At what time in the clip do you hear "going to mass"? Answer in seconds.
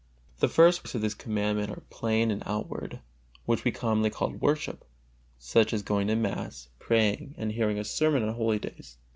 5.83-6.69